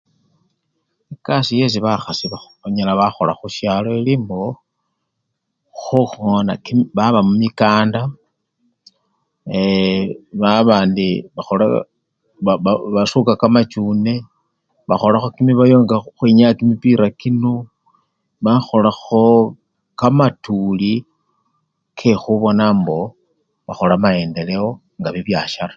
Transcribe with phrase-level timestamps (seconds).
[1.13, 2.49] Ekasii yesi bakhasi bakho!
[2.61, 4.39] banyala bakhola khusyalo, elimbo
[5.81, 6.53] khungona!
[6.97, 8.01] baba mumikanda
[9.53, 10.05] ee!
[10.41, 11.09] baba indi
[11.39, 11.53] ekho!
[12.45, 12.51] ba!
[12.95, 14.13] basuka kamachune,
[14.89, 17.53] bakholakho kimibayo nga khukhwinyaya kimipira kino,
[18.43, 19.23] bakholakho
[19.99, 20.93] kamatuli
[21.97, 22.99] kekhubona mbo
[23.67, 24.67] bakhola maendeleo
[24.99, 25.69] nga bibyasare.